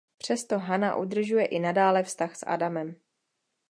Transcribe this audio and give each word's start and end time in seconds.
Přesto 0.17 0.59
Hanna 0.59 0.95
udržuje 0.95 1.45
i 1.45 1.59
nadále 1.59 2.03
vztah 2.03 2.35
s 2.35 2.45
Adamem. 2.45 2.95